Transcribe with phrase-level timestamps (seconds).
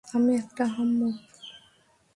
[0.05, 1.15] আমি একটা আহাম্মক।